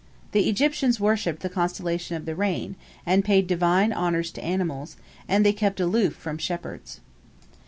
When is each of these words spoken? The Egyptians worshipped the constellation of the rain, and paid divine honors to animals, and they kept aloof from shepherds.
The 0.31 0.49
Egyptians 0.49 0.99
worshipped 0.99 1.43
the 1.43 1.47
constellation 1.49 2.17
of 2.17 2.25
the 2.25 2.33
rain, 2.33 2.75
and 3.05 3.23
paid 3.23 3.45
divine 3.45 3.93
honors 3.93 4.31
to 4.31 4.43
animals, 4.43 4.97
and 5.27 5.45
they 5.45 5.53
kept 5.53 5.79
aloof 5.79 6.15
from 6.15 6.39
shepherds. 6.39 7.01